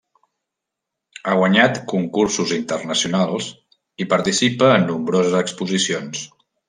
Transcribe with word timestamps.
Ha 1.25 1.33
guanyat 1.41 1.77
concursos 1.91 2.53
internacionals 2.57 3.51
i 4.05 4.09
participa 4.15 4.71
en 4.79 4.89
nombroses 4.93 5.37
exposicions. 5.43 6.25